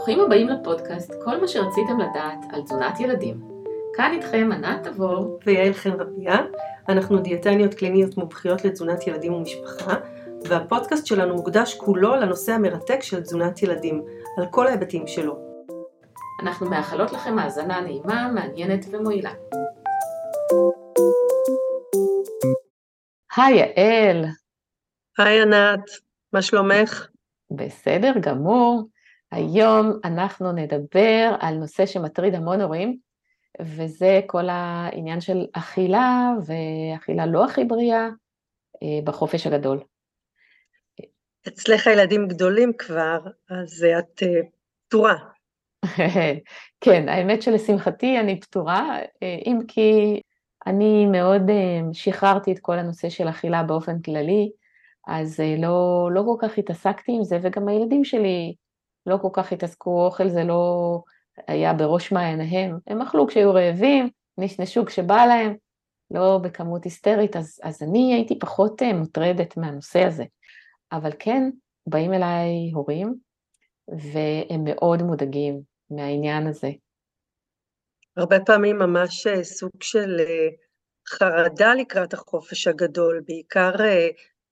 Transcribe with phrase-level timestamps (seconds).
[0.00, 3.40] ברוכים הבאים לפודקאסט כל מה שרציתם לדעת על תזונת ילדים.
[3.94, 6.36] כאן איתכם ענת תבור ויעל חן רביה,
[6.88, 9.94] אנחנו דיאטניות קליניות מומחיות לתזונת ילדים ומשפחה,
[10.44, 14.02] והפודקאסט שלנו מוקדש כולו לנושא המרתק של תזונת ילדים,
[14.38, 15.38] על כל ההיבטים שלו.
[16.42, 19.32] אנחנו מאחלות לכם האזנה נעימה, מעניינת ומועילה.
[23.36, 24.24] היי יעל.
[25.18, 25.80] היי ענת,
[26.32, 27.08] מה שלומך?
[27.50, 28.82] בסדר גמור.
[29.32, 32.98] היום אנחנו נדבר על נושא שמטריד המון הורים,
[33.60, 38.08] וזה כל העניין של אכילה ואכילה לא הכי בריאה
[38.82, 39.80] אה, בחופש הגדול.
[41.48, 43.18] אצלך הילדים גדולים כבר,
[43.50, 44.40] אז את אה,
[44.88, 45.14] פתורה.
[46.84, 50.20] כן, האמת שלשמחתי אני פתורה, אה, אם כי
[50.66, 51.42] אני מאוד
[51.92, 54.50] שחררתי את כל הנושא של אכילה באופן כללי,
[55.08, 58.54] אז לא, לא כל כך התעסקתי עם זה, וגם הילדים שלי
[59.06, 61.02] לא כל כך התעסקו, אוכל זה לא
[61.46, 65.56] היה בראש מעייניהם, הם אכלו כשהיו רעבים, נשנשו כשבא להם,
[66.10, 70.24] לא בכמות היסטרית, אז, אז אני הייתי פחות אה, מוטרדת מהנושא הזה.
[70.92, 71.50] אבל כן,
[71.86, 73.14] באים אליי הורים,
[73.88, 76.70] והם מאוד מודאגים מהעניין הזה.
[78.16, 80.48] הרבה פעמים ממש אה, סוג של אה,
[81.08, 83.70] חרדה לקראת החופש הגדול, בעיקר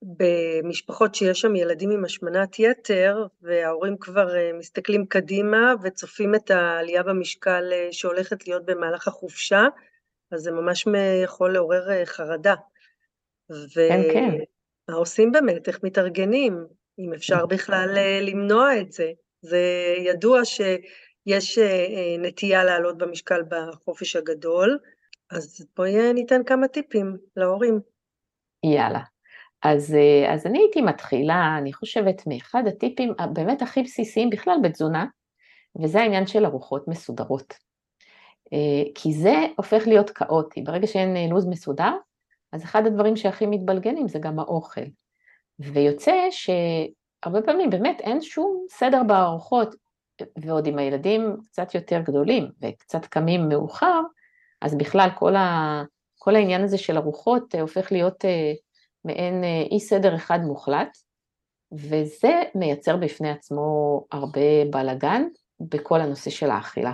[0.02, 7.02] במשפחות שיש שם ילדים עם השמנת יתר, וההורים כבר אה, מסתכלים קדימה וצופים את העלייה
[7.02, 9.64] במשקל אה, שהולכת להיות במהלך החופשה,
[10.30, 10.84] אז זה ממש
[11.24, 12.54] יכול לעורר אה, חרדה.
[13.74, 14.28] כן, כן.
[14.88, 15.69] ומה עושים באמת?
[15.69, 16.66] איך מתארגנים?
[16.98, 17.88] אם אפשר בכלל
[18.20, 19.12] למנוע את זה.
[19.41, 21.58] זה ידוע שיש
[22.19, 24.78] נטייה לעלות במשקל בחופש הגדול,
[25.30, 27.80] אז בואי ניתן כמה טיפים להורים.
[28.64, 29.00] יאללה.
[29.62, 35.06] אז, אה, אז אני הייתי מתחילה, אני חושבת, מאחד הטיפים באמת הכי בסיסיים בכלל בתזונה,
[35.82, 37.54] וזה העניין של ארוחות מסודרות.
[38.52, 41.92] אה, כי זה הופך להיות כאוטי, ברגע שאין אה, לו"ז מסודר,
[42.52, 44.80] אז אחד הדברים שהכי מתבלגנים זה גם האוכל.
[45.58, 49.74] ויוצא שהרבה פעמים באמת אין שום סדר בארוחות,
[50.38, 54.00] ועוד עם הילדים קצת יותר גדולים וקצת קמים מאוחר,
[54.60, 55.82] אז בכלל כל, ה,
[56.18, 58.24] כל העניין הזה של ארוחות הופך להיות
[59.08, 60.98] מעין אה, אי סדר אחד מוחלט,
[61.72, 65.22] וזה מייצר בפני עצמו הרבה בלאגן
[65.60, 66.92] בכל הנושא של האכילה.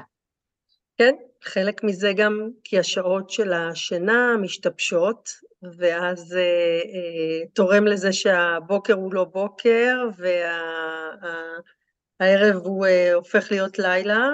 [0.99, 5.29] כן, חלק מזה גם כי השעות של השינה משתבשות,
[5.63, 11.47] ואז אה, אה, תורם לזה שהבוקר הוא לא בוקר, והערב
[12.57, 14.29] וה, הוא אה, הופך להיות לילה,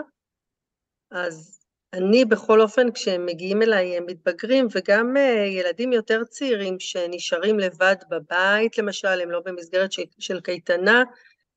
[1.10, 1.59] אז
[1.92, 7.96] אני בכל אופן, כשהם מגיעים אליי הם מתבגרים, וגם אה, ילדים יותר צעירים שנשארים לבד
[8.10, 11.02] בבית, למשל, הם לא במסגרת של, קייטנה,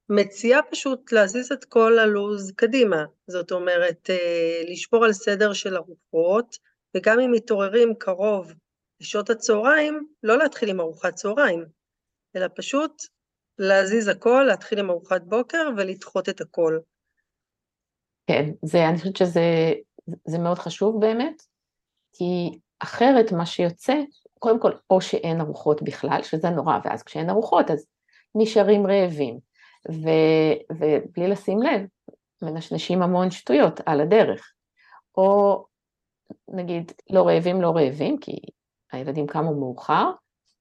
[0.10, 3.06] מציעה פשוט להזיז את כל הלו"ז קדימה.
[3.28, 6.58] זאת אומרת, אה, לשבור על סדר של ארוחות,
[6.98, 8.54] וגם אם מתעוררים קרוב
[9.02, 11.66] לשעות הצהריים, לא להתחיל עם ארוחת צהריים,
[12.36, 12.92] אלא פשוט
[13.60, 16.80] להזיז הכל, להתחיל עם ארוחת בוקר ולדחות את הכל.
[18.28, 19.74] כן, זה, אני חושבת שזה
[20.26, 21.44] זה מאוד חשוב באמת,
[22.14, 23.96] כי אחרת מה שיוצא,
[24.40, 27.88] קודם כל, או שאין ארוחות בכלל, שזה נורא, ואז כשאין ארוחות אז
[28.36, 29.40] נשארים רעבים,
[29.92, 30.10] ו,
[30.72, 31.82] ובלי לשים לב,
[32.42, 34.54] מנשנשים המון שטויות על הדרך.
[35.18, 35.66] או
[36.48, 38.40] נגיד, לא רעבים, לא רעבים, כי
[38.92, 40.12] הילדים קמו מאוחר,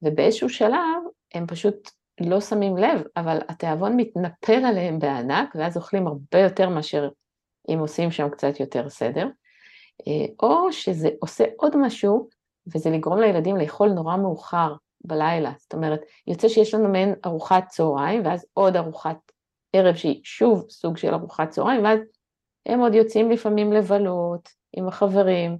[0.03, 1.03] ובאיזשהו שלב
[1.35, 7.09] הם פשוט לא שמים לב, אבל התיאבון מתנפל עליהם בענק, ואז אוכלים הרבה יותר מאשר
[7.69, 9.29] אם עושים שם קצת יותר סדר,
[10.09, 12.29] אה, או שזה עושה עוד משהו,
[12.75, 14.75] וזה לגרום לילדים לאכול נורא מאוחר
[15.05, 15.53] בלילה.
[15.59, 19.17] זאת אומרת, יוצא שיש לנו מעין ארוחת צהריים, ואז עוד ארוחת
[19.73, 21.99] ערב שהיא שוב סוג של ארוחת צהריים, ואז
[22.67, 25.59] הם עוד יוצאים לפעמים לבלות עם החברים,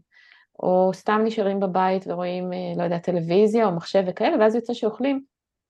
[0.63, 5.23] או סתם נשארים בבית ורואים, אה, לא יודע, טלוויזיה או מחשב וכאלה, ואז יוצא שאוכלים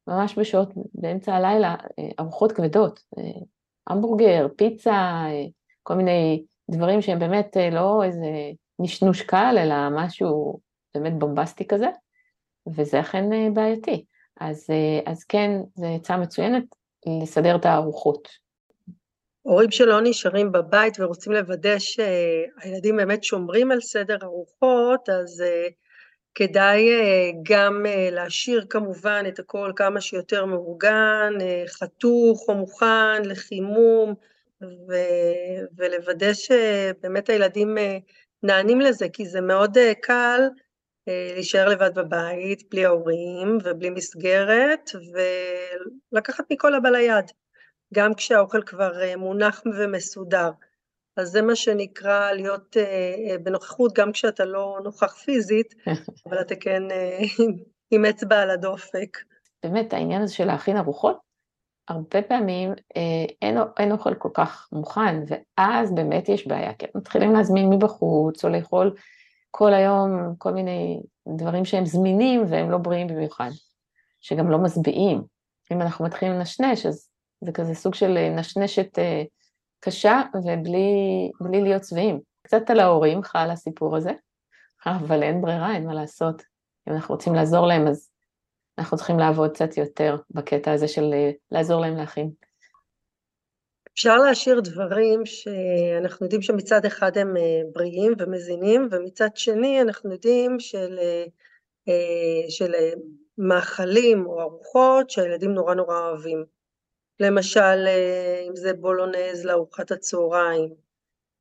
[0.06, 3.00] ממש בשעות, באמצע הלילה, אה, ארוחות כבדות,
[3.86, 5.26] המבורגר, פיצה,
[5.82, 8.26] כל מיני דברים שהם באמת אה, לא איזה
[8.78, 10.60] נשנוש קל, אלא משהו
[10.94, 11.88] באמת בומבסטי כזה,
[12.76, 14.04] וזה אכן אה, בעייתי.
[14.40, 16.64] אז, אה, אז כן, זו עצה מצוינת
[17.22, 18.28] לסדר את הארוחות.
[19.42, 25.44] הורים שלא נשארים בבית ורוצים לוודא שהילדים באמת שומרים על סדר ארוחות, אז
[26.34, 26.88] כדאי
[27.42, 31.32] גם להשאיר כמובן את הכל כמה שיותר מאורגן,
[31.66, 34.14] חתוך או מוכן לחימום,
[34.62, 34.92] ו,
[35.76, 37.98] ולוודא שבאמת הילדים אה,
[38.42, 40.40] נענים לזה, כי זה מאוד אה, קל
[41.08, 44.90] אה, להישאר לבד בבית, בלי ההורים ובלי מסגרת,
[46.12, 47.30] ולקחת מכל הבא ליד.
[47.94, 50.50] גם כשהאוכל כבר מונח ומסודר.
[51.16, 52.76] אז זה מה שנקרא להיות
[53.42, 55.74] בנוכחות, גם כשאתה לא נוכח פיזית,
[56.26, 56.82] אבל אתה כן
[57.92, 59.18] עם אצבע על הדופק.
[59.62, 61.31] באמת, העניין הזה של להכין ארוחות,
[61.88, 67.32] הרבה פעמים אה, אין, אין אוכל כל כך מוכן, ואז באמת יש בעיה, כי מתחילים
[67.32, 68.94] להזמין מבחוץ, או לאכול
[69.50, 73.50] כל היום כל מיני דברים שהם זמינים והם לא בריאים במיוחד,
[74.20, 75.22] שגם לא משביעים.
[75.72, 77.08] אם אנחנו מתחילים לנשנש, אז
[77.40, 79.22] זה כזה סוג של אה, נשנשת אה,
[79.80, 82.20] קשה ובלי להיות שבעים.
[82.42, 84.12] קצת על ההורים חל הסיפור הזה,
[84.86, 86.42] אבל אין ברירה, אין מה לעשות.
[86.88, 88.11] אם אנחנו רוצים לעזור להם, אז
[88.82, 92.30] אנחנו צריכים לעבוד קצת יותר בקטע הזה של אה, לעזור להם להכין.
[93.92, 100.60] אפשר להשאיר דברים שאנחנו יודעים שמצד אחד הם אה, בריאים ומזינים, ומצד שני אנחנו יודעים
[100.60, 100.98] של,
[101.88, 102.72] אה, של
[103.38, 106.44] מאכלים או ארוחות שהילדים נורא נורא אוהבים.
[107.20, 107.88] למשל,
[108.48, 110.74] אם זה בולונז לארוחת הצהריים,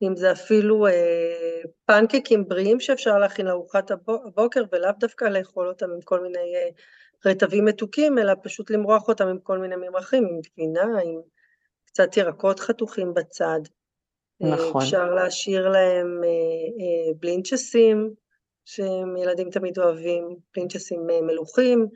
[0.01, 6.01] אם זה אפילו אה, פנקקים בריאים שאפשר להכין לארוחת הבוקר ולאו דווקא לאכול אותם עם
[6.01, 6.69] כל מיני אה,
[7.25, 11.21] רטבים מתוקים, אלא פשוט למרוח אותם עם כל מיני ממרחים, עם גבינה, עם
[11.85, 13.59] קצת ירקות חתוכים בצד.
[14.43, 14.81] אה, נכון.
[14.81, 18.13] אפשר להשאיר להם אה, אה, בלינצ'סים,
[18.65, 21.87] שילדים תמיד אוהבים, בלינצ'סים אה, מלוכים,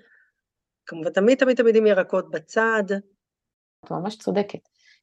[0.85, 2.83] כמובן תמיד תמיד תמיד עם ירקות בצד.
[3.85, 4.59] את ממש צודקת,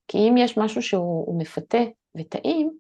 [0.09, 1.79] כי אם יש משהו שהוא מפתה
[2.19, 2.79] וטעים,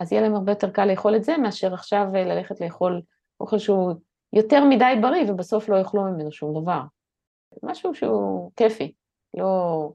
[0.00, 3.02] אז יהיה להם הרבה יותר קל לאכול את זה, מאשר עכשיו ללכת לאכול
[3.40, 3.94] אוכל שהוא
[4.34, 6.80] יותר מדי בריא ובסוף לא יאכלו ממנו שום דבר.
[7.62, 8.92] משהו שהוא כיפי,
[9.34, 9.90] לא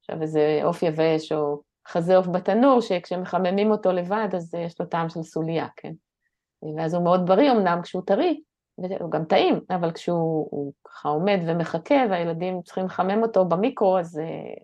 [0.00, 4.86] עכשיו איזה עוף יבש או חזה עוף בתנור, שכשמחממים אותו לבד אז אה, יש לו
[4.86, 5.92] טעם של סוליה, כן?
[6.76, 8.40] ואז הוא מאוד בריא אמנם כשהוא טרי,
[9.00, 14.62] הוא גם טעים, אבל כשהוא ככה עומד ומחכה והילדים צריכים לחמם אותו במיקרו, אז uh,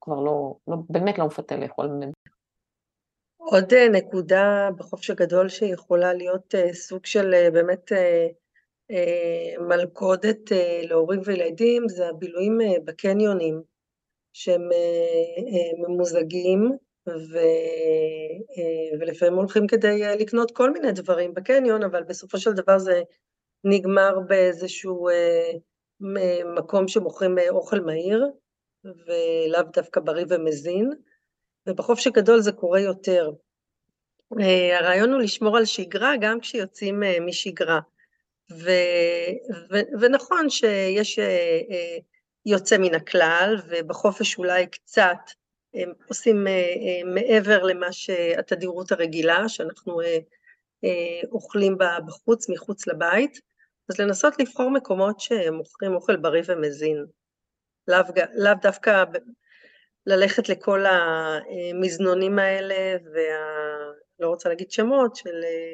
[0.00, 2.12] כבר לא, לא, באמת לא מפתה לאכול ממנו.
[3.36, 7.92] עוד אה, נקודה בחופש הגדול שיכולה להיות אה, סוג של אה, באמת
[9.68, 10.52] מלכודת
[10.82, 13.62] להורים וילדים זה הבילויים בקניונים
[14.32, 14.68] שהם
[15.78, 16.72] ממוזגים
[17.08, 17.38] ו...
[19.00, 23.02] ולפעמים הולכים כדי לקנות כל מיני דברים בקניון אבל בסופו של דבר זה
[23.64, 25.08] נגמר באיזשהו
[26.56, 28.24] מקום שמוכרים אוכל מהיר
[28.84, 30.90] ולאו דווקא בריא ומזין
[31.68, 33.30] ובחופש הגדול זה קורה יותר.
[34.40, 37.80] אה, הרעיון הוא לשמור על שגרה גם כשיוצאים אה, משגרה.
[38.52, 38.70] ו,
[39.70, 41.98] ו, ונכון שיש אה,
[42.46, 45.18] יוצא מן הכלל, ובחופש אולי קצת
[45.74, 46.46] הם עושים
[47.04, 50.00] מעבר למה שהתדירות הרגילה, שאנחנו
[51.32, 53.40] אוכלים בחוץ, מחוץ לבית,
[53.90, 57.06] אז לנסות לבחור מקומות שמוכרים אוכל בריא ומזין.
[57.88, 58.02] לאו,
[58.34, 59.04] לאו דווקא
[60.06, 63.58] ללכת לכל המזנונים האלה, וה...
[64.20, 65.72] לא רוצה להגיד שמות, של אה,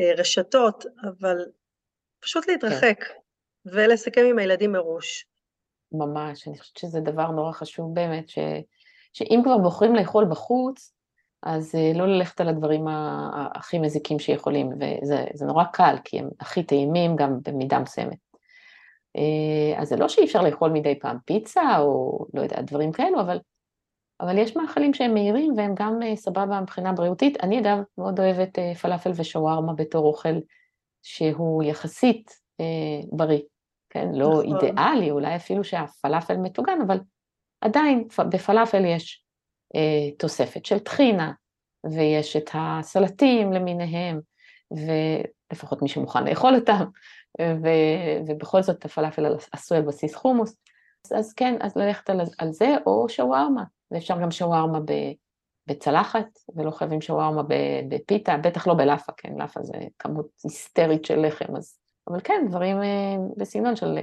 [0.00, 1.36] אה, רשתות, אבל
[2.24, 3.14] פשוט להתרחק כן.
[3.66, 5.26] ולסכם עם הילדים מראש.
[5.92, 8.38] ממש, אני חושבת שזה דבר נורא חשוב באמת, ש...
[9.12, 10.92] שאם כבר בוחרים לאכול בחוץ,
[11.42, 12.84] אז אה, לא ללכת על הדברים
[13.54, 18.18] הכי מזיקים שיכולים, וזה נורא קל, כי הם הכי טעימים גם במידה מסוימת.
[19.76, 23.38] אז זה לא שאי אפשר לאכול מדי פעם פיצה, או לא יודע, דברים כאלו, אבל
[24.20, 27.44] אבל יש מאכלים שהם מהירים והם גם אה, סבבה מבחינה בריאותית.
[27.44, 30.34] אני אגב מאוד אוהבת אה, פלאפל ושווארמה בתור אוכל
[31.04, 32.30] שהוא יחסית
[32.60, 33.40] אה, בריא,
[33.90, 34.08] כן?
[34.12, 34.44] לא נכון.
[34.44, 37.00] אידיאלי, אולי אפילו שהפלאפל מטוגן, אבל
[37.60, 39.24] עדיין בפלאפל יש
[39.76, 41.32] אה, תוספת של טחינה,
[41.92, 44.20] ויש את הסלטים למיניהם,
[44.70, 46.84] ולפחות מי שמוכן לאכול אותם,
[47.40, 47.68] ו,
[48.26, 50.56] ובכל זאת הפלאפל עשוי על בסיס חומוס.
[51.14, 54.80] אז כן, אז ללכת על, על זה, או שווארמה, ואפשר גם שווארמה
[55.66, 57.42] בצלחת, ולא חייבים שווארמה
[57.88, 61.78] בפיתה, בטח לא בלאפה, כן, לאפה זה כמות היסטרית של לחם, אז...
[62.08, 63.98] אבל כן, דברים אה, בסגנון של,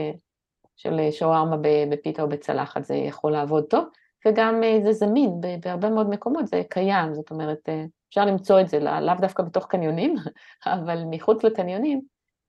[0.75, 1.57] של שווארמה
[1.89, 3.85] בפיתה או בצלחת, זה יכול לעבוד טוב,
[4.27, 8.69] וגם אה, זה זמין בהרבה מאוד מקומות, זה קיים, זאת אומרת, אה, אפשר למצוא את
[8.69, 10.15] זה, לאו דווקא בתוך קניונים,
[10.65, 12.01] אבל מחוץ לקניונים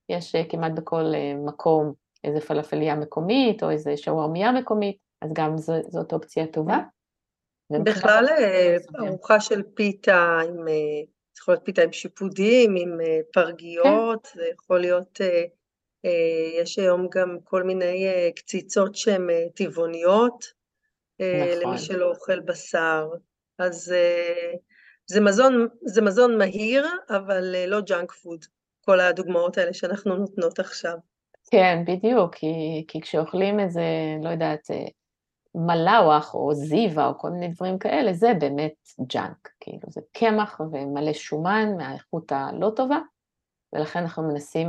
[0.09, 1.13] יש כמעט בכל
[1.45, 1.93] מקום
[2.23, 6.79] איזה פלאפליה מקומית או איזה שווארמיה מקומית, אז גם זאת אופציה טובה.
[7.83, 11.01] בכלל אה, ארוחה של פיתה עם, אה,
[11.33, 14.39] זה יכול להיות פיתה עם שיפודים, עם אה, פרגיות, כן.
[14.39, 15.19] זה יכול להיות,
[16.61, 20.45] יש היום גם כל מיני קציצות שהן טבעוניות,
[21.19, 21.69] נכון.
[21.69, 23.09] למי שלא אוכל בשר,
[23.59, 23.93] אז
[25.07, 28.45] זה מזון, זה מזון מהיר, אבל לא junk food,
[28.81, 30.93] כל הדוגמאות האלה שאנחנו נותנות עכשיו.
[31.51, 33.81] כן, בדיוק, כי, כי כשאוכלים איזה,
[34.23, 34.67] לא יודעת,
[35.55, 38.73] מלאווח או זיווה או כל מיני דברים כאלה, זה באמת
[39.07, 42.99] junk, כאילו זה קמח ומלא שומן מהאיכות הלא טובה,
[43.73, 44.67] ולכן אנחנו מנסים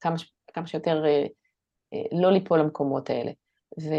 [0.00, 0.16] כמה,
[0.52, 1.26] כמה שיותר אה,
[1.94, 3.30] אה, לא ליפול למקומות האלה.
[3.80, 3.92] ו,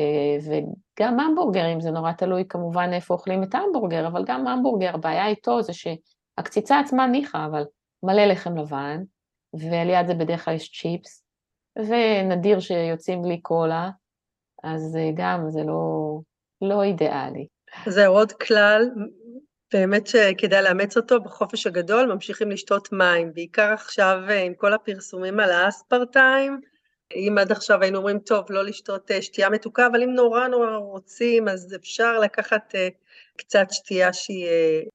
[0.45, 5.61] וגם המבורגרים, זה נורא תלוי כמובן איפה אוכלים את ההמבורגר, אבל גם המבורגר, הבעיה איתו
[5.61, 7.63] זה שהקציצה עצמה ניחא, אבל
[8.03, 9.03] מלא לחם לבן,
[9.53, 11.25] ועל יד זה בדרך כלל יש צ'יפס,
[11.77, 13.89] ונדיר שיוצאים בלי קולה,
[14.65, 16.19] אז אה, גם זה לא,
[16.61, 17.47] לא אידיאלי.
[17.87, 18.89] זהו עוד כלל,
[19.73, 25.39] באמת שכדאי לאמץ אותו בחופש הגדול, ממשיכים לשתות מים, בעיקר עכשיו אה, עם כל הפרסומים
[25.39, 26.61] על האספרטיים,
[27.15, 30.75] אם עד עכשיו היינו אומרים, טוב, לא לשתות אה, שתייה מתוקה, אבל אם נורא נורא
[30.75, 32.75] רוצים, אז אפשר לקחת
[33.37, 34.47] קצת שתייה שהיא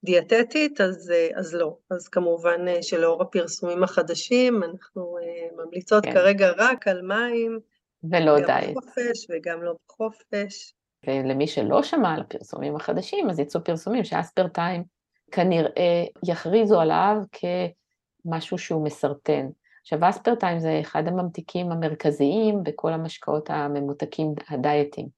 [0.04, 1.76] דיאטטית, אז, אז לא.
[1.90, 5.18] אז כמובן שלאור הפרסומים החדשים, אנחנו
[5.56, 6.12] ממליצות כן.
[6.12, 7.60] כרגע רק על מים,
[8.04, 8.68] ולא דייט.
[8.68, 10.74] גם בחופש וגם לא בחופש.
[11.06, 14.84] ולמי שלא שמע על הפרסומים החדשים, אז יצאו פרסומים שאספרטיים
[15.30, 19.48] כנראה יכריזו עליו כמשהו שהוא מסרטן.
[19.80, 25.08] עכשיו, אספרטיים זה אחד הממתיקים המרכזיים בכל המשקאות הממותקים הדיאטיים.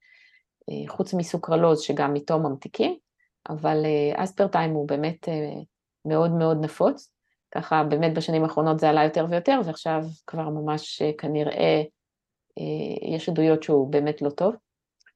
[0.70, 2.96] אה, חוץ מסוכרלוז, שגם איתו ממתיקים,
[3.48, 5.54] אבל אה, אספרטיים הוא באמת אה,
[6.04, 7.12] מאוד מאוד נפוץ.
[7.54, 11.82] ככה באמת בשנים האחרונות זה עלה יותר ויותר, ועכשיו כבר ממש כנראה אה,
[13.02, 14.54] יש עדויות שהוא באמת לא טוב,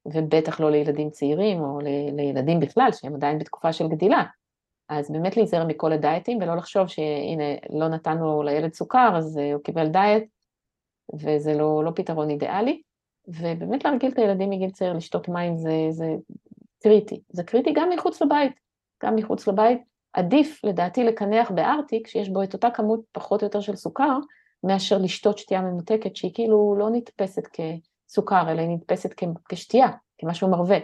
[0.07, 1.78] ובטח לא לילדים צעירים או
[2.12, 4.25] לילדים בכלל, שהם עדיין בתקופה של גדילה.
[4.88, 9.62] אז באמת להיזהר מכל הדיאטים ולא לחשוב שהנה, לא נתנו לילד סוכר, אז אה, הוא
[9.62, 10.23] קיבל דיאט,
[11.14, 12.83] וזה לא, לא פתרון אידיאלי.
[13.28, 16.14] ובאמת להרגיל את הילדים מגיל צעיר לשתות מים זה, זה
[16.83, 17.21] קריטי.
[17.28, 18.52] זה קריטי גם מחוץ לבית,
[19.02, 19.78] גם מחוץ לבית.
[20.12, 24.19] עדיף לדעתי לקנח בארטיק, שיש בו את אותה כמות פחות או יותר של סוכר,
[24.65, 29.15] מאשר לשתות שתייה ממותקת שהיא כאילו לא נתפסת כסוכר, אלא היא נתפסת
[29.49, 30.79] כשתייה, כמשהו מרווה.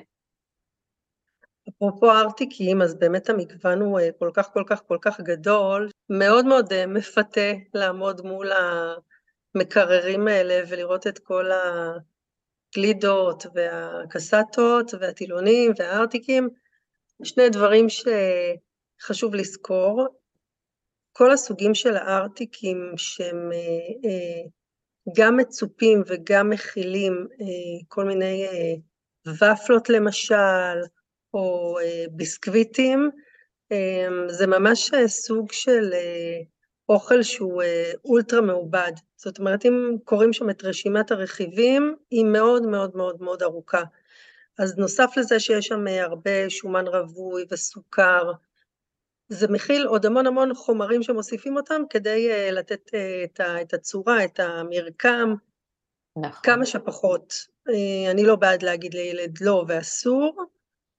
[1.68, 6.46] אפרופו ארטיקים, אז באמת המגוון הוא אה, כל כך כל כך כל כך גדול, מאוד
[6.46, 8.50] מאוד אה, מפתה לעמוד מול
[9.54, 11.44] המקררים האלה ולראות את כל
[12.72, 16.48] הגלידות והקסטות והטילונים והארטיקים.
[17.22, 20.06] שני דברים שחשוב לזכור,
[21.12, 24.42] כל הסוגים של הארטיקים שהם אה, אה,
[25.16, 27.46] גם מצופים וגם מכילים אה,
[27.88, 28.46] כל מיני
[29.26, 30.78] ופלות למשל,
[31.34, 31.76] או
[32.10, 33.10] ביסקוויטים,
[34.28, 35.92] זה ממש סוג של
[36.88, 37.62] אוכל שהוא
[38.04, 38.92] אולטרה מעובד.
[39.16, 43.82] זאת אומרת, אם קוראים שם את רשימת הרכיבים, היא מאוד מאוד מאוד מאוד ארוכה.
[44.58, 48.32] אז נוסף לזה שיש שם הרבה שומן רווי וסוכר,
[49.32, 53.74] זה מכיל עוד המון המון חומרים שמוסיפים אותם כדי uh, לתת uh, את, ה, את
[53.74, 55.34] הצורה, את המרקם,
[56.18, 56.40] נכון.
[56.42, 57.32] כמה שפחות.
[57.68, 60.44] Uh, אני לא בעד להגיד לילד לא ואסור,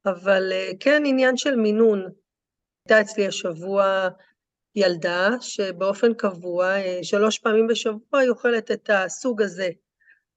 [0.05, 2.09] אבל כן עניין של מינון.
[2.85, 4.07] הייתה אצלי השבוע
[4.75, 9.69] ילדה שבאופן קבוע, שלוש פעמים בשבוע היא אוכלת את הסוג הזה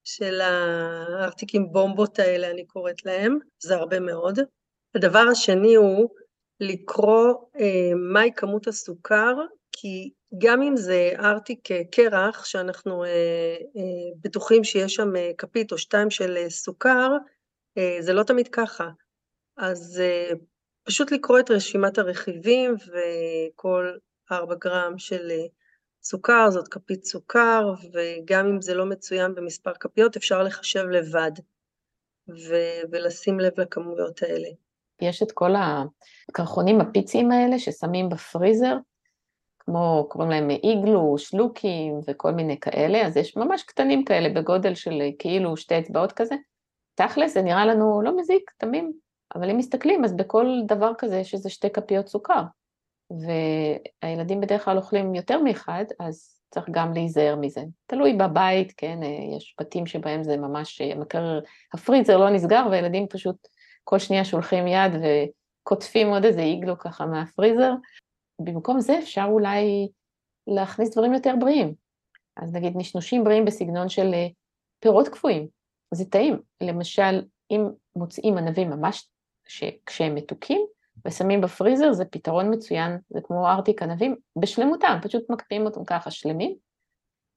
[0.04, 4.38] של הארטיקים בומבות האלה, אני קוראת להם, זה הרבה מאוד.
[4.94, 6.08] הדבר השני הוא
[6.60, 9.34] לקרוא אה, מהי כמות הסוכר,
[9.72, 13.08] כי גם אם זה ארטיק קרח, שאנחנו אה,
[13.76, 17.10] אה, בטוחים שיש שם כפית או שתיים של סוכר,
[18.00, 18.88] זה לא תמיד ככה.
[19.56, 20.02] אז
[20.84, 23.96] פשוט לקרוא את רשימת הרכיבים וכל
[24.32, 25.30] ארבע גרם של
[26.02, 31.30] סוכר, זאת כפית סוכר, וגם אם זה לא מצוין במספר כפיות, אפשר לחשב לבד
[32.28, 34.48] ו- ולשים לב לכמויות האלה.
[35.00, 35.54] יש את כל
[36.28, 38.76] הקרחונים הפיציים האלה ששמים בפריזר,
[39.58, 45.02] כמו, קוראים להם איגלו, שלוקים וכל מיני כאלה, אז יש ממש קטנים כאלה בגודל של
[45.18, 46.34] כאילו שתי אצבעות כזה.
[46.94, 48.92] תכל'ס זה נראה לנו לא מזיק, תמים,
[49.34, 52.42] אבל אם מסתכלים, אז בכל דבר כזה יש איזה שתי כפיות סוכר.
[53.10, 57.60] והילדים בדרך כלל אוכלים יותר מאחד, אז צריך גם להיזהר מזה.
[57.86, 58.98] תלוי בבית, כן,
[59.36, 61.40] יש בתים שבהם זה ממש, המקרר,
[61.74, 63.36] הפריזר לא נסגר והילדים פשוט
[63.88, 67.72] כל שנייה שולחים יד וקוטפים עוד איזה איגלו ככה מהפריזר.
[68.38, 69.88] במקום זה אפשר אולי
[70.46, 71.74] להכניס דברים יותר בריאים.
[72.36, 74.26] אז נגיד נשנושים בריאים בסגנון של אה,
[74.80, 75.48] פירות קפואים,
[75.94, 76.40] זה טעים.
[76.60, 77.60] למשל, אם
[77.96, 79.08] מוצאים ענבים ממש
[79.86, 80.66] כשהם מתוקים
[81.04, 86.56] ושמים בפריזר, זה פתרון מצוין, זה כמו ארטיק ענבים בשלמותם, פשוט מקפיאים אותם ככה שלמים.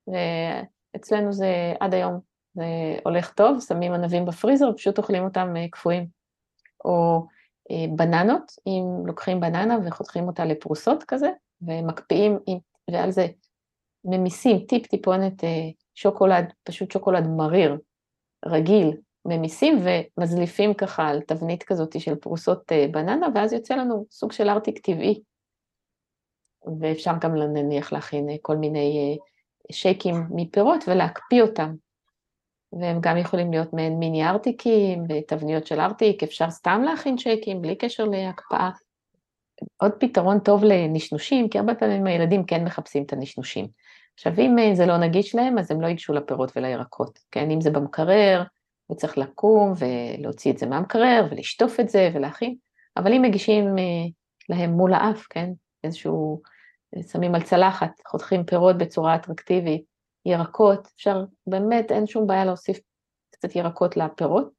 [0.07, 2.19] ואצלנו זה עד היום,
[2.53, 2.65] זה
[3.03, 6.18] הולך טוב, שמים ענבים בפריזר ופשוט אוכלים אותם אה, קפואים.
[6.85, 7.25] או
[7.71, 11.29] אה, בננות, אם לוקחים בננה וחותכים אותה לפרוסות כזה,
[11.61, 12.39] ומקפיאים,
[12.91, 13.27] ועל זה
[14.05, 17.77] ממיסים טיפ-טיפונת אה, שוקולד, פשוט שוקולד מריר,
[18.45, 24.31] רגיל, ממיסים ומזליפים ככה על תבנית כזאת של פרוסות אה, בננה, ואז יוצא לנו סוג
[24.31, 25.21] של ארטיק טבעי.
[26.79, 29.17] ואפשר גם נניח להכין אה, כל מיני
[29.71, 31.75] שייקים מפירות ולהקפיא אותם.
[32.73, 37.75] והם גם יכולים להיות מעין מיני ארטיקים, תבניות של ארטיק, אפשר סתם להכין שייקים בלי
[37.75, 38.69] קשר להקפאה.
[39.77, 43.67] עוד פתרון טוב לנשנושים, כי הרבה פעמים הילדים כן מחפשים את הנשנושים.
[44.13, 47.51] עכשיו, אם זה לא נגיש להם, אז הם לא ייגשו לפירות ולירקות, כן?
[47.51, 48.43] אם זה במקרר,
[48.91, 52.55] וצריך לקום ולהוציא את זה מהמקרר ולשטוף את זה ולהכין,
[52.97, 53.83] אבל אם מגישים אה,
[54.49, 55.49] להם מול האף, כן?
[55.83, 56.41] איזשהו,
[57.11, 59.83] שמים על צלחת, חותכים פירות בצורה אטרקטיבית,
[60.29, 62.79] ירקות, אפשר, באמת אין שום בעיה להוסיף
[63.31, 64.49] קצת ירקות לפירות,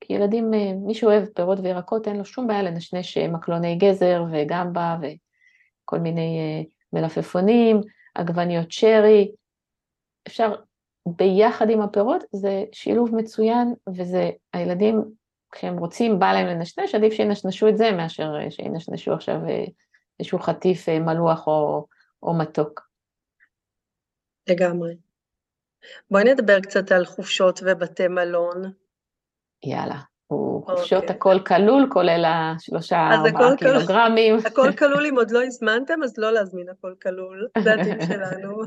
[0.00, 4.24] כי ילדים, אה, מי שאוהב פירות וירקות, אין לו שום בעיה לנשנש אה, מקלוני גזר
[4.32, 7.80] וגמבה וכל מיני מלפפונים,
[8.14, 9.32] עגבניות שרי,
[10.26, 10.54] אפשר
[11.06, 15.02] ביחד עם הפירות, זה שילוב מצוין, וזה, הילדים,
[15.52, 19.64] כשהם רוצים, בא להם לנשנש, עדיף שינשנשו את זה מאשר אה, שינשנשו עכשיו אה,
[20.20, 21.86] איזשהו חטיף אה, מלוח או,
[22.22, 22.80] או מתוק.
[24.48, 24.94] לגמרי.
[26.10, 28.72] בואי נדבר קצת על חופשות ובתי מלון.
[29.64, 29.96] יאללה.
[30.64, 31.16] חופשות אוקיי.
[31.16, 34.36] הכל כלול, כולל השלושה ארבעה קילוגרמים.
[34.46, 38.62] הכל כלול, אם עוד לא הזמנתם, אז לא להזמין הכל כלול, זה הטיפ שלנו.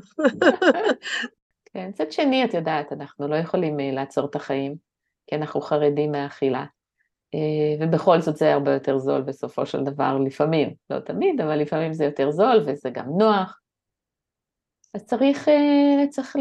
[1.66, 4.76] כן, מצד שני, את יודעת, אנחנו לא יכולים אה, לעצור את החיים,
[5.28, 6.66] כי אנחנו חרדים מהאכילה.
[7.34, 11.94] אה, ובכל זאת זה הרבה יותר זול בסופו של דבר, לפעמים, לא תמיד, אבל לפעמים
[11.94, 13.60] זה יותר זול וזה גם נוח.
[14.96, 16.36] אז צריך, אה, צריך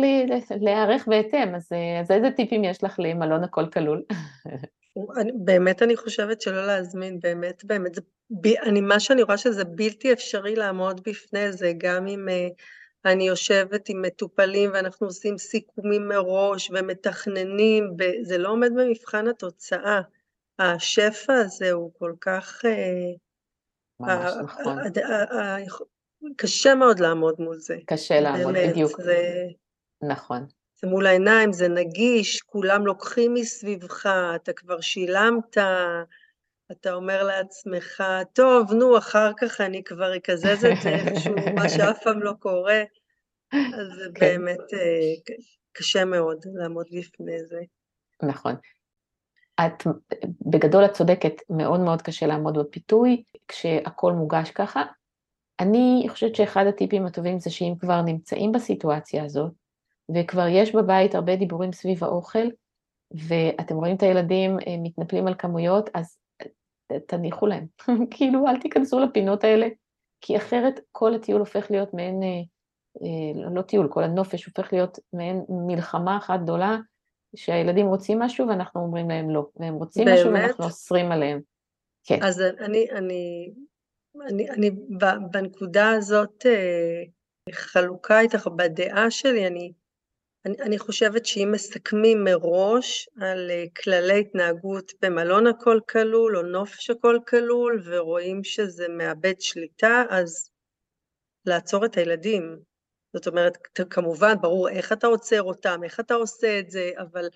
[0.60, 1.68] להיערך בהתאם, אז,
[2.00, 4.02] אז איזה טיפים יש לך למלון הכל כלול?
[5.16, 9.64] אני, באמת אני חושבת שלא להזמין, באמת, באמת, זה, ב, אני, מה שאני רואה שזה
[9.64, 16.08] בלתי אפשרי לעמוד בפני זה, גם אם uh, אני יושבת עם מטופלים ואנחנו עושים סיכומים
[16.08, 20.00] מראש ומתכננים, זה לא עומד במבחן התוצאה.
[20.58, 22.64] השפע הזה הוא כל כך...
[22.64, 22.68] Uh,
[24.00, 24.78] ממש נכון.
[26.36, 27.76] קשה מאוד לעמוד מול זה.
[27.86, 29.00] קשה לעמוד, באמת, בדיוק.
[29.00, 29.46] זה...
[30.02, 30.46] נכון.
[30.80, 34.06] זה מול העיניים, זה נגיש, כולם לוקחים מסביבך,
[34.36, 35.58] אתה כבר שילמת,
[36.72, 42.02] אתה אומר לעצמך, טוב, נו, אחר כך אני כבר אקזז את זה איכשהו, מה שאף
[42.02, 42.82] פעם לא קורה.
[43.52, 44.20] אז זה כן.
[44.20, 45.34] באמת אה,
[45.72, 47.60] קשה מאוד לעמוד בפני זה.
[48.22, 48.54] נכון.
[49.60, 49.86] את,
[50.50, 54.82] בגדול את צודקת, מאוד מאוד קשה לעמוד בפיתוי כשהכול מוגש ככה.
[55.60, 59.52] אני חושבת שאחד הטיפים הטובים זה שאם כבר נמצאים בסיטואציה הזאת,
[60.14, 62.48] וכבר יש בבית הרבה דיבורים סביב האוכל,
[63.14, 66.18] ואתם רואים את הילדים אה, מתנפלים על כמויות, אז
[67.06, 67.66] תניחו להם.
[68.10, 69.66] כאילו, אל תיכנסו לפינות האלה,
[70.20, 72.28] כי אחרת כל הטיול הופך להיות מעין, אה,
[73.02, 76.78] אה, לא טיול, כל הנופש הופך להיות מעין מלחמה אחת גדולה,
[77.36, 80.18] שהילדים רוצים משהו ואנחנו אומרים להם לא, והם רוצים באמת?
[80.18, 81.40] משהו ואנחנו אוסרים עליהם.
[82.04, 82.22] כן.
[82.22, 83.50] אז אני, אני,
[84.22, 84.70] אני, אני
[85.30, 86.46] בנקודה הזאת
[87.52, 89.72] חלוקה איתך בדעה שלי, אני
[90.46, 96.90] אני, אני חושבת שאם מסכמים מראש על אה, כללי התנהגות במלון הכל כלול או נופש
[96.90, 100.50] הכל כלול ורואים שזה מאבד שליטה, אז
[101.46, 102.58] לעצור את הילדים.
[103.12, 103.58] זאת אומרת,
[103.90, 107.28] כמובן, ברור איך אתה עוצר אותם, איך אתה עושה את זה, אבל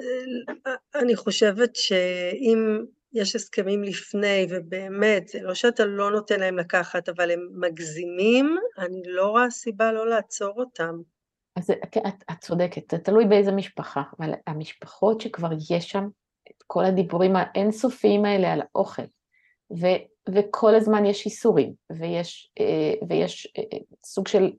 [0.00, 7.08] אה, אני חושבת שאם יש הסכמים לפני, ובאמת, זה לא שאתה לא נותן להם לקחת,
[7.08, 11.00] אבל הם מגזימים, אני לא רואה סיבה לא לעצור אותם.
[11.56, 11.96] אז את,
[12.30, 16.08] את צודקת, זה תלוי באיזה משפחה, אבל המשפחות שכבר יש שם
[16.50, 19.02] את כל הדיבורים האינסופיים האלה על האוכל,
[19.80, 19.86] ו,
[20.34, 24.52] וכל הזמן יש איסורים, ויש, אה, ויש אה, סוג של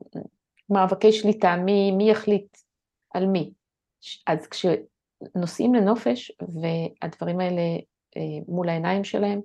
[0.69, 2.57] מאבקי שליטה, מי, מי יחליט
[3.13, 3.51] על מי.
[4.27, 7.79] אז כשנוסעים לנופש והדברים האלה אה,
[8.47, 9.41] מול העיניים שלהם,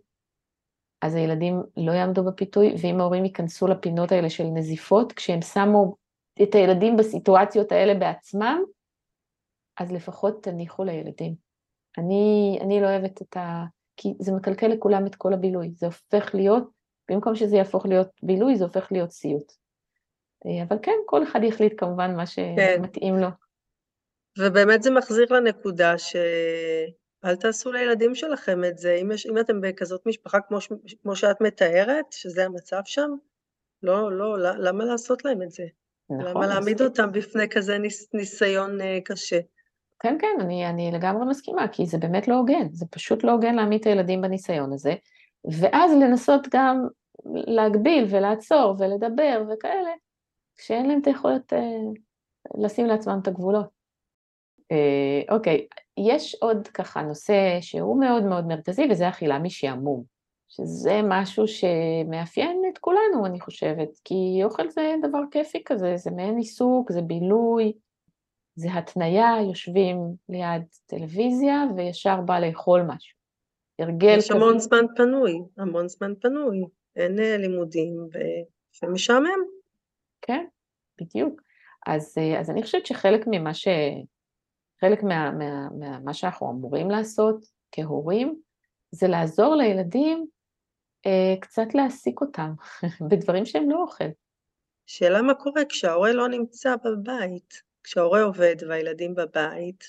[1.03, 5.97] אז הילדים לא יעמדו בפיתוי, ואם ההורים ייכנסו לפינות האלה של נזיפות, כשהם שמו
[6.43, 8.63] את הילדים בסיטואציות האלה בעצמם,
[9.77, 11.35] אז לפחות תניחו לילדים.
[11.99, 13.65] אני, אני לא אוהבת את ה...
[13.97, 16.65] כי זה מקלקל לכולם את כל הבילוי, זה הופך להיות,
[17.11, 19.53] במקום שזה יהפוך להיות בילוי, זה הופך להיות סיוט.
[20.47, 22.77] אה, אבל כן, כל אחד יחליט כמובן מה כן.
[22.77, 23.21] שמתאים כן.
[23.21, 23.29] לו.
[24.39, 25.99] ובאמת זה מחזיר לנקודה
[27.23, 28.95] שאל תעשו לילדים שלכם את זה.
[28.95, 30.59] אם, יש, אם אתם בכזאת משפחה כמו,
[31.03, 33.11] כמו שאת מתארת, שזה המצב שם,
[33.83, 35.65] לא, לא, למה לעשות להם את זה?
[36.11, 36.25] נכון.
[36.25, 39.41] למה להעמיד אותם בפני כזה ניס, ניסיון uh, קשה?
[39.99, 43.55] כן, כן, אני, אני לגמרי מסכימה, כי זה באמת לא הוגן, זה פשוט לא הוגן
[43.55, 44.95] להעמיד את הילדים בניסיון הזה,
[45.45, 46.87] ואז לנסות גם
[47.25, 49.91] להגביל ולעצור ולדבר וכאלה,
[50.57, 51.57] כשאין להם את היכולת uh,
[52.65, 53.67] לשים לעצמם את הגבולות.
[54.73, 55.67] Uh, אוקיי,
[56.09, 60.05] יש עוד ככה נושא שהוא מאוד מאוד מרכזי, וזה אכילה משעמום,
[60.49, 66.37] שזה משהו שמאפיין את כולנו, אני חושבת, כי אוכל זה דבר כיפי כזה, זה מעין
[66.37, 67.73] עיסוק, זה בילוי,
[68.55, 69.97] זה התניה, יושבים
[70.29, 73.17] ליד טלוויזיה וישר בא לאכול משהו.
[73.79, 74.19] הרגל כזה.
[74.19, 76.65] יש המון זמן פנוי, המון זמן פנוי,
[76.97, 78.09] אין אה, לימודים
[78.83, 79.41] ומשעמם.
[80.23, 80.45] כן,
[81.01, 81.41] בדיוק.
[81.87, 83.69] אז, אה, אז אני חושבת שחלק ממה ש...
[84.81, 88.41] חלק מה, מה, מה, מה שאנחנו אמורים לעשות כהורים,
[88.91, 90.27] זה לעזור לילדים
[91.07, 92.53] אה, קצת להעסיק אותם
[93.11, 94.05] בדברים שהם לא אוכל.
[94.87, 99.85] שאלה מה קורה כשההורה לא נמצא בבית, כשההורה עובד והילדים בבית,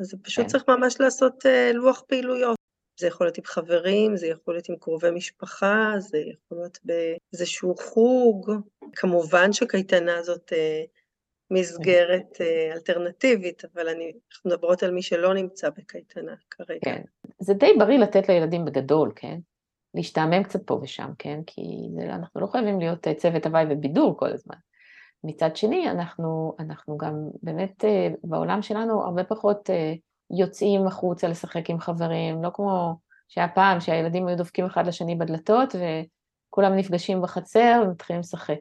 [0.00, 0.50] אז פשוט כן.
[0.50, 2.56] צריך ממש לעשות אה, לוח פעילויות.
[3.00, 7.74] זה יכול להיות עם חברים, זה יכול להיות עם קרובי משפחה, זה יכול להיות באיזשהו
[7.76, 8.52] חוג.
[8.92, 10.82] כמובן שקייטנה זאת אה,
[11.50, 16.80] מסגרת אה, אלטרנטיבית, אבל אני, אנחנו מדברות על מי שלא נמצא בקייטנה כרגע.
[16.84, 17.02] כן,
[17.38, 19.38] זה די בריא לתת לילדים בגדול, כן?
[19.94, 21.40] להשתעמם קצת פה ושם, כן?
[21.46, 21.62] כי
[22.02, 24.56] אנחנו לא חייבים להיות אה, צוות הוואי ובידור כל הזמן.
[25.24, 29.70] מצד שני, אנחנו, אנחנו גם באמת אה, בעולם שלנו הרבה פחות
[30.38, 32.94] יוצאים החוצה לשחק עם חברים, לא כמו
[33.28, 38.58] שהיה פעם שהילדים היו דופקים אחד לשני בדלתות וכולם נפגשים בחצר ומתחילים לשחק.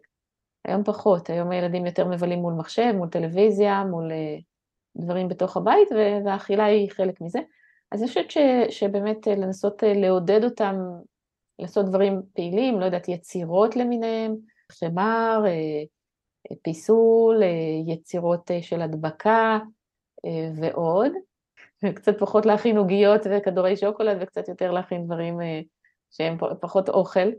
[0.65, 4.37] היום פחות, היום הילדים יותר מבלים מול מחשב, מול טלוויזיה, מול אה,
[4.97, 5.87] דברים בתוך הבית,
[6.25, 7.39] והאכילה היא חלק מזה.
[7.91, 8.37] אז אני חושבת ש,
[8.69, 10.75] שבאמת אה, לנסות אה, לעודד אותם
[11.59, 14.35] לעשות דברים פעילים, לא יודעת, יצירות למיניהם,
[14.71, 15.43] חמר,
[16.63, 17.43] פיסול,
[17.87, 19.59] יצירות של הדבקה
[20.55, 21.11] ועוד.
[21.95, 25.37] קצת פחות להכין עוגיות וכדורי שוקולד וקצת יותר להכין דברים
[26.11, 27.29] שהם פחות אוכל.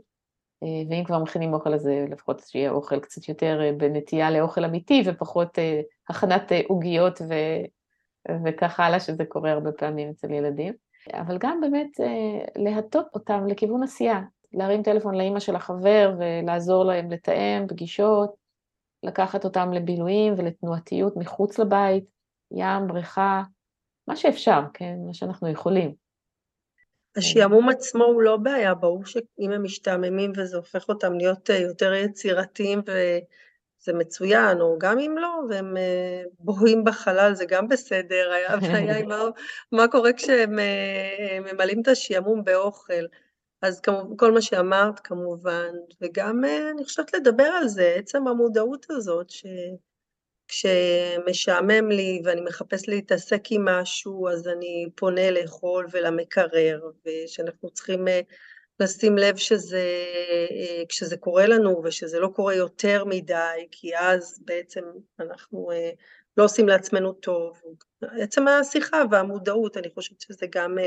[0.63, 5.03] אה, ואם כבר מכינים אוכל אז לפחות שיהיה אוכל קצת יותר אה, בנטייה לאוכל אמיתי
[5.05, 7.33] ופחות אה, הכנת עוגיות ו...
[8.45, 10.73] וכך הלאה, שזה קורה הרבה פעמים אצל ילדים.
[11.13, 11.89] אבל גם באמת
[12.55, 14.21] להטות אותם לכיוון עשייה,
[14.53, 18.35] להרים טלפון לאימא של החבר ולעזור להם לתאם פגישות,
[19.03, 22.03] לקחת אותם לבילויים ולתנועתיות מחוץ לבית,
[22.51, 23.43] ים, בריכה,
[24.07, 26.00] מה שאפשר, כן, מה שאנחנו יכולים.
[27.15, 31.93] השעמום עצמו הוא לא בעיה, ברור שאם הם משתעממים וזה הופך אותם להיות אה, יותר
[31.93, 38.57] יצירתיים וזה מצוין, או גם אם לא, והם אה, בוהים בחלל, זה גם בסדר, היה
[38.61, 39.23] בעיה עם מה,
[39.71, 43.05] מה קורה כשהם אה, ממלאים את השעמום באוכל.
[43.61, 45.69] אז כמו, כל מה שאמרת כמובן,
[46.01, 46.43] וגם
[46.73, 49.45] אני חושבת לדבר על זה, עצם המודעות הזאת, ש...
[50.51, 58.21] כשמשעמם לי ואני מחפש להתעסק עם משהו, אז אני פונה לאכול ולמקרר, ושאנחנו צריכים אה,
[58.79, 59.83] לשים לב שזה,
[60.51, 64.81] אה, כשזה קורה לנו ושזה לא קורה יותר מדי, כי אז בעצם
[65.19, 65.89] אנחנו אה,
[66.37, 67.61] לא עושים לעצמנו טוב.
[68.01, 70.77] עצם השיחה והמודעות, אני חושבת שזה גם,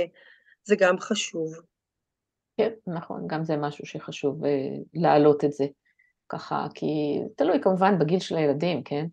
[0.78, 1.54] גם חשוב.
[2.56, 4.42] כן, נכון, גם זה משהו שחשוב
[4.94, 5.64] להעלות את זה
[6.28, 9.06] ככה, כי תלוי כמובן בגיל של הילדים, כן?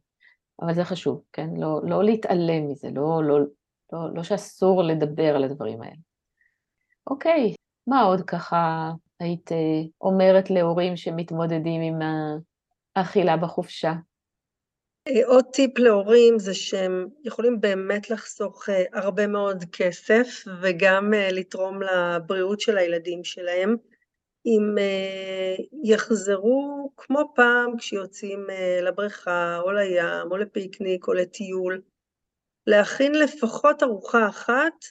[0.61, 1.49] אבל זה חשוב, כן?
[1.57, 3.39] לא, לא להתעלם מזה, לא, לא,
[3.93, 5.95] לא, לא שאסור לדבר על הדברים האלה.
[7.07, 7.53] אוקיי,
[7.87, 11.99] מה עוד ככה היית אה, אומרת להורים שמתמודדים עם
[12.95, 13.93] האכילה בחופשה?
[15.07, 20.27] אה, עוד טיפ להורים זה שהם יכולים באמת לחסוך אה, הרבה מאוד כסף
[20.61, 23.75] וגם לתרום לבריאות של הילדים שלהם.
[24.45, 31.81] אם אה, יחזרו כמו פעם כשיוצאים אה, לבריכה או לים או לפיקניק או לטיול,
[32.67, 34.85] להכין לפחות ארוחה אחת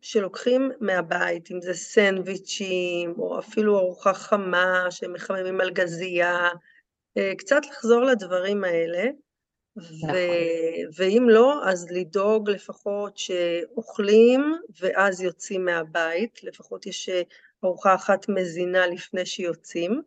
[0.00, 6.48] שלוקחים מהבית, אם זה סנדוויצ'ים או אפילו ארוחה חמה שמחממים על גזייה,
[7.16, 9.04] אה, קצת לחזור לדברים האלה.
[9.76, 10.10] נכון.
[10.96, 17.10] ואם לא, אז לדאוג לפחות שאוכלים ואז יוצאים מהבית, לפחות יש
[17.64, 20.02] ארוחה אחת מזינה לפני שיוצאים,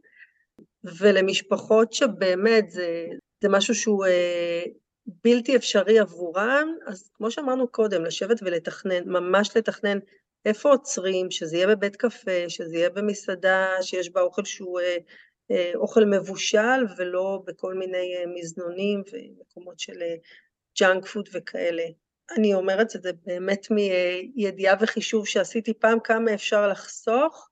[0.83, 3.05] ולמשפחות שבאמת זה,
[3.41, 4.63] זה משהו שהוא אה,
[5.23, 9.99] בלתי אפשרי עבורן, אז כמו שאמרנו קודם, לשבת ולתכנן, ממש לתכנן
[10.45, 14.97] איפה עוצרים, שזה יהיה בבית קפה, שזה יהיה במסעדה שיש בה אוכל שהוא אה,
[15.51, 20.15] אה, אוכל מבושל ולא בכל מיני אה, מזנונים ומקומות של אה,
[20.79, 21.83] ג'אנק פוד וכאלה.
[22.37, 23.67] אני אומרת את זה באמת
[24.35, 27.49] מידיעה וחישוב שעשיתי פעם, כמה אפשר לחסוך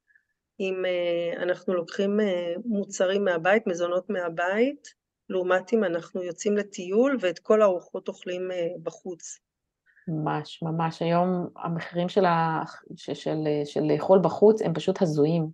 [0.60, 4.88] אם אה, אנחנו לוקחים אה, מוצרים מהבית, מזונות מהבית,
[5.30, 9.40] לעומת אם אנחנו יוצאים לטיול ואת כל הארוחות אוכלים אה, בחוץ.
[10.08, 11.02] ממש, ממש.
[11.02, 12.64] היום המחירים של, ה...
[12.96, 15.48] של, של, של לאכול בחוץ הם פשוט הזויים.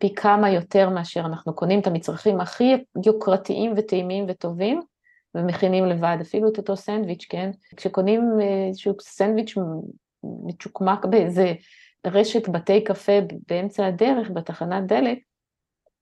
[0.00, 4.80] פי כמה יותר מאשר אנחנו קונים את המצרכים הכי יוקרתיים וטעימים וטובים,
[5.38, 7.50] ומכינים לבד, אפילו את אותו סנדוויץ', כן?
[7.76, 8.22] כשקונים
[8.68, 9.54] איזשהו סנדוויץ'
[10.24, 11.54] מצ'וקמק באיזה
[12.06, 13.12] רשת בתי קפה
[13.48, 15.18] באמצע הדרך, בתחנת דלק,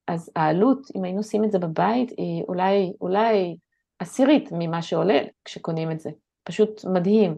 [0.09, 3.57] אז העלות, אם היינו עושים את זה בבית, היא אולי, אולי
[3.99, 6.11] עשירית ממה שעולה כשקונים את זה.
[6.45, 7.37] פשוט מדהים.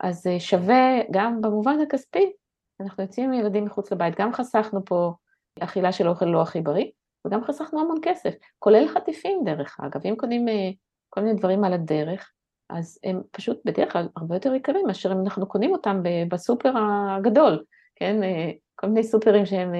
[0.00, 2.32] אז אה, שווה, גם במובן הכספי,
[2.80, 5.12] אנחנו יוצאים עם ילדים מחוץ לבית, גם חסכנו פה
[5.60, 6.86] אכילה של אוכל לא הכי בריא,
[7.26, 10.70] וגם חסכנו המון כסף, כולל חטיפים דרך אגב, אם קונים אה,
[11.16, 12.32] כל מיני דברים על הדרך,
[12.70, 16.72] אז הם פשוט בדרך כלל הרבה יותר יקרים מאשר אם אנחנו קונים אותם בסופר
[17.10, 17.64] הגדול,
[17.96, 19.72] כן, אה, כל מיני סופרים שהם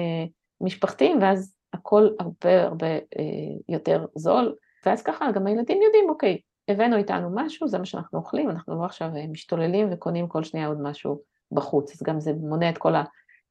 [0.61, 2.87] משפחתיים, ואז הכל הרבה הרבה
[3.69, 8.49] יותר זול, ואז ככה גם הילדים יודעים, אוקיי, הבאנו איתנו משהו, זה מה שאנחנו אוכלים,
[8.49, 11.21] אנחנו לא עכשיו אה, משתוללים וקונים כל שנייה עוד משהו
[11.51, 12.93] בחוץ, אז גם זה מונע את כל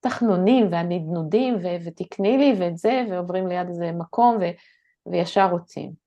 [0.01, 6.06] התחנונים והנדנודים, ו- ותקני לי ואת זה, ועוברים ליד איזה מקום ו- וישר רוצים.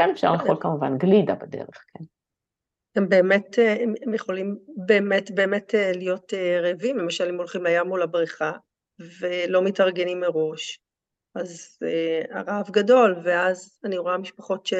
[0.00, 2.04] כן, אפשר לאכול כמובן גלידה בדרך, כן.
[2.96, 7.96] הם באמת, אה, הם יכולים באמת באמת אה, להיות רעבים, למשל אם הולכים לים או
[7.96, 8.52] לבריכה
[9.20, 10.80] ולא מתארגנים מראש,
[11.34, 11.78] אז
[12.30, 14.74] הרעב גדול, ואז אני רואה משפחות ש...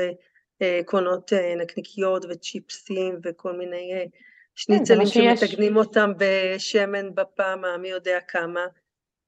[0.62, 4.08] אה, קונות אה, נקניקיות וצ'יפסים וכל מיני אה, כן,
[4.54, 8.66] שניצלים שמתגנים אותם בשמן בפעם המי יודע כמה,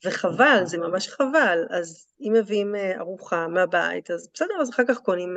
[0.04, 1.66] וחבל, זה ממש חבל.
[1.70, 5.36] אז אם מביאים ארוחה מהבית, אז בסדר, אז אחר כך קונים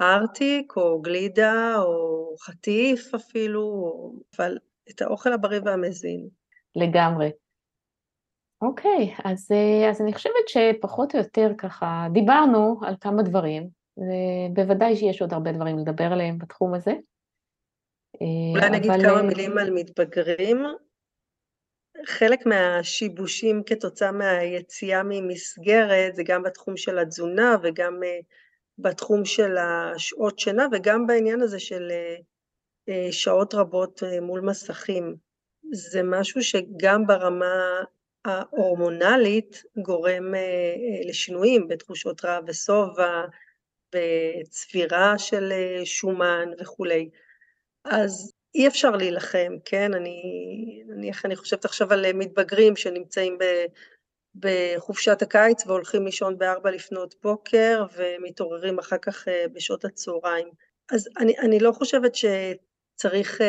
[0.00, 3.92] ארטיק או גלידה או חטיף אפילו,
[4.36, 4.58] אבל
[4.90, 6.28] את האוכל הבריא והמזין.
[6.76, 7.30] לגמרי.
[8.62, 9.48] אוקיי, אז,
[9.90, 15.52] אז אני חושבת שפחות או יותר ככה דיברנו על כמה דברים, ובוודאי שיש עוד הרבה
[15.52, 16.92] דברים לדבר עליהם בתחום הזה.
[18.54, 19.02] אולי נגיד אבל...
[19.02, 20.64] כמה מילים על מתבגרים.
[22.06, 28.18] חלק מהשיבושים כתוצאה מהיציאה ממסגרת זה גם בתחום של התזונה וגם אה,
[28.78, 32.16] בתחום של השעות שינה וגם בעניין הזה של אה,
[32.88, 35.16] אה, שעות רבות מול מסכים.
[35.72, 37.82] זה משהו שגם ברמה
[38.24, 40.34] ההורמונלית גורם
[41.08, 43.24] לשינויים בתחושות רעב ושובע,
[43.94, 47.10] וצבירה של אה, שומן וכולי.
[47.84, 49.94] אז אי אפשר להילחם, כן?
[49.94, 50.22] אני,
[50.86, 53.38] נניח אני חושבת עכשיו על אה, מתבגרים שנמצאים
[54.40, 60.48] בחופשת הקיץ והולכים לישון בארבע לפנות בוקר ומתעוררים אחר כך אה, בשעות הצהריים.
[60.92, 63.40] אז אני, אני לא חושבת שצריך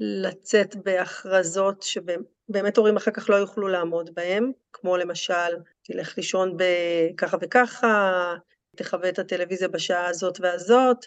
[0.00, 7.36] לצאת בהכרזות שבאמת הורים אחר כך לא יוכלו לעמוד בהם, כמו למשל, תלך לישון בככה
[7.40, 8.34] וככה,
[8.76, 11.06] תכבה את הטלוויזיה בשעה הזאת והזאת.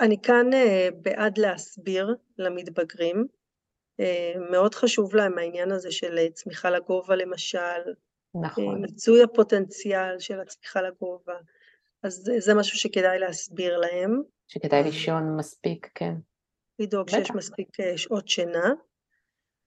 [0.00, 3.35] אני כאן אה, בעד להסביר למתבגרים, אה,
[4.50, 7.92] מאוד חשוב להם העניין הזה של אה, צמיחה לגובה למשל,
[8.42, 8.80] נכון.
[8.80, 11.34] מיצוי הפוטנציאל של הצמיחה לגובה,
[12.02, 14.22] אז זה משהו שכדאי להסביר להם.
[14.48, 16.14] שכדאי לישון מספיק, כן.
[16.78, 18.72] לדאוג שיש מספיק שעות שינה.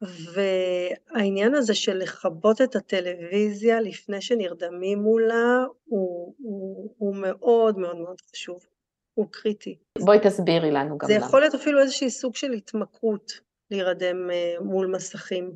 [0.02, 8.22] והעניין הזה של לכבות את הטלוויזיה לפני שנרדמים מולה הוא, הוא, הוא מאוד מאוד מאוד
[8.32, 8.66] חשוב,
[9.14, 9.78] הוא קריטי.
[10.00, 11.20] בואי תסבירי לנו גם למה.
[11.20, 13.32] זה יכול להיות אפילו איזשהי סוג של התמכרות
[13.72, 15.52] להירדם אה, מול מסכים.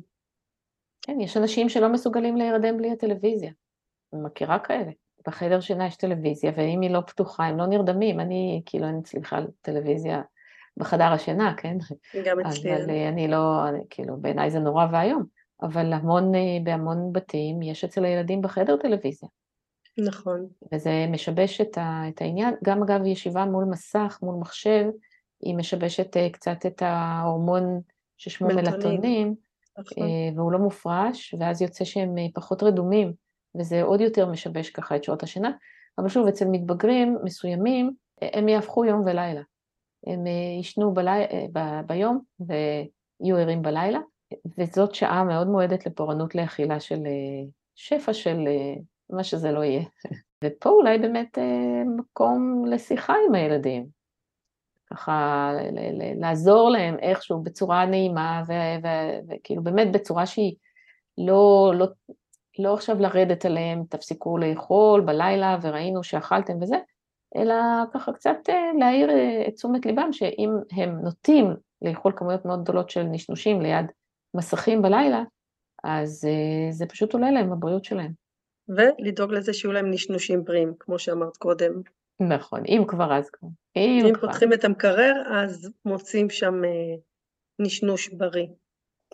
[1.02, 3.50] כן, יש אנשים שלא מסוגלים להירדם בלי הטלוויזיה.
[4.12, 4.90] אני מכירה כאלה.
[5.26, 8.20] בחדר שינה יש טלוויזיה, ואם היא לא פתוחה, הם לא נרדמים.
[8.20, 10.22] אני, כאילו, אין אצלי בכלל טלוויזיה
[10.76, 11.76] בחדר השינה, כן?
[12.24, 12.76] גם אצלי.
[12.76, 15.24] אבל אה, אני לא, אני, כאילו, בעיניי זה נורא ואיום,
[15.62, 19.28] אבל המון, אה, בהמון בתים יש אצל הילדים בחדר טלוויזיה.
[19.98, 20.46] נכון.
[20.72, 24.84] וזה משבש את, ה, את העניין, גם אגב ישיבה מול מסך, מול מחשב,
[25.40, 27.80] היא משבשת קצת את ההורמון
[28.16, 29.34] ששמו מלטונים,
[29.78, 30.08] נכון.
[30.36, 33.12] והוא לא מופרש, ואז יוצא שהם פחות רדומים,
[33.58, 35.50] וזה עוד יותר משבש ככה את שעות השינה.
[35.98, 39.42] אבל שוב, אצל מתבגרים מסוימים, הם יהפכו יום ולילה.
[40.06, 41.24] הם אה, יישנו בלי...
[41.56, 43.98] אה, ביום ויהיו ערים בלילה,
[44.58, 48.48] וזאת שעה מאוד מועדת לפורענות לאכילה של אה, שפע של
[49.10, 49.82] מה שזה לא יהיה.
[50.44, 51.38] ופה אולי באמת
[51.96, 53.86] מקום לשיחה עם הילדים.
[54.94, 55.50] ככה
[56.16, 58.42] לעזור להם איכשהו בצורה נעימה,
[59.28, 60.54] וכאילו באמת בצורה שהיא
[61.18, 61.86] לא, לא,
[62.58, 66.76] לא עכשיו לרדת עליהם, תפסיקו לאכול בלילה וראינו שאכלתם וזה,
[67.36, 67.54] אלא
[67.94, 72.90] ככה קצת אה, להעיר אה, את תשומת ליבם שאם הם נוטים לאכול כמויות מאוד גדולות
[72.90, 73.86] של נשנושים ליד
[74.34, 75.22] מסכים בלילה,
[75.84, 78.12] אז אה, זה פשוט עולה להם בבריאות שלהם.
[78.68, 81.72] ולדאוג לזה שיהיו להם נשנושים בריאים, כמו שאמרת קודם.
[82.20, 83.48] נכון, אם כבר אז כבר.
[83.76, 84.28] אם, אם כבר.
[84.28, 86.54] פותחים את המקרר, אז מוצאים שם
[87.58, 88.46] נשנוש בריא.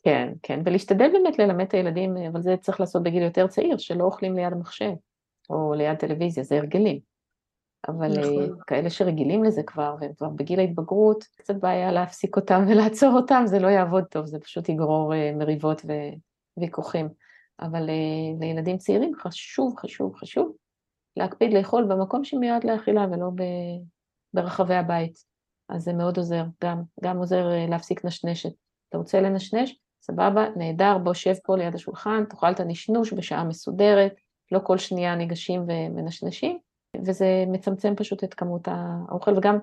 [0.05, 4.05] כן, כן, ולהשתדל באמת ללמד את הילדים, אבל זה צריך לעשות בגיל יותר צעיר, שלא
[4.05, 4.93] אוכלים ליד מחשב
[5.51, 7.01] או ליד טלוויזיה, זה הרגלים.
[7.89, 8.59] אבל נכון.
[8.67, 13.59] כאלה שרגילים לזה כבר, והם כבר בגיל ההתבגרות, קצת בעיה להפסיק אותם ולעצור אותם, זה
[13.59, 15.83] לא יעבוד טוב, זה פשוט יגרור מריבות
[16.57, 17.09] וויכוחים.
[17.61, 17.83] אבל
[18.41, 20.57] לילדים צעירים חשוב, חשוב, חשוב
[21.21, 23.31] להקפיד לאכול במקום שמיועד לאכילה ולא
[24.35, 25.19] ברחבי הבית.
[25.69, 28.53] אז זה מאוד עוזר, גם, גם עוזר להפסיק נשנשת.
[28.89, 29.79] אתה רוצה לנשנש?
[30.03, 34.15] סבבה, נהדר, בוא שב פה ליד השולחן, תאכל את הנשנוש בשעה מסודרת,
[34.53, 36.59] לא כל שנייה ניגשים ומנשנשים,
[37.07, 39.59] וזה מצמצם פשוט את כמות האוכל, וגם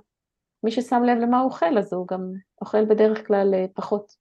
[0.63, 4.15] מי ששם לב למה הוא אוכל, אז הוא גם אוכל בדרך כלל אה, פחות.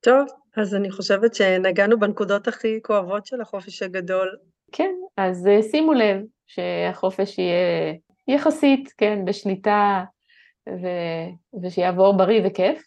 [0.00, 0.26] טוב,
[0.56, 4.36] אז אני חושבת שנגענו בנקודות הכי כואבות של החופש הגדול.
[4.72, 7.94] כן, אז אה, שימו לב שהחופש יהיה
[8.28, 10.04] יחסית, כן, בשליטה,
[10.68, 10.86] ו...
[11.62, 12.82] ושיעבור בריא וכיף.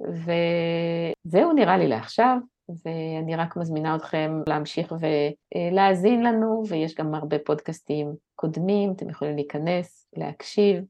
[0.00, 2.38] וזהו נראה לי לעכשיו,
[2.84, 10.06] ואני רק מזמינה אתכם להמשיך ולהאזין לנו, ויש גם הרבה פודקאסטים קודמים, אתם יכולים להיכנס,
[10.16, 10.84] להקשיב.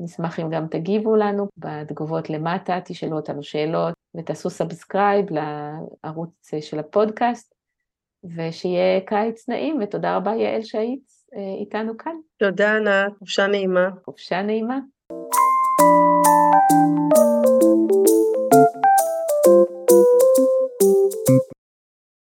[0.00, 7.54] נשמח אם גם תגיבו לנו בתגובות למטה, תשאלו אותנו שאלות ותעשו subscribe לערוץ של הפודקאסט,
[8.24, 12.12] ושיהיה קיץ נעים, ותודה רבה יעל שהיית אה, איתנו כאן.
[12.36, 13.88] תודה ענת, חופשה נעימה.
[14.04, 14.78] חופשה נעימה.